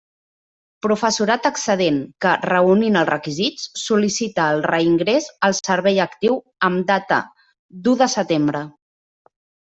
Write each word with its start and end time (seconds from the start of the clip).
Professorat 0.83 1.43
excedent 1.47 1.97
que, 2.25 2.29
reunint 2.49 2.95
els 3.01 3.09
requisits, 3.11 3.67
sol·licita 3.81 4.45
el 4.53 4.63
reingrés 4.71 5.27
al 5.49 5.55
servei 5.59 6.01
actiu 6.05 6.39
amb 6.69 6.87
data 6.93 7.19
d'u 7.85 7.93
de 8.01 8.09
setembre. 8.15 8.63